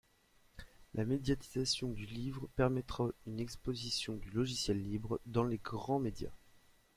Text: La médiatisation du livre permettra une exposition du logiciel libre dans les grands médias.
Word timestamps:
La 0.95 1.05
médiatisation 1.05 1.89
du 1.89 2.07
livre 2.07 2.49
permettra 2.55 3.09
une 3.27 3.39
exposition 3.39 4.15
du 4.15 4.31
logiciel 4.31 4.81
libre 4.81 5.21
dans 5.27 5.43
les 5.43 5.59
grands 5.59 5.99
médias. 5.99 6.33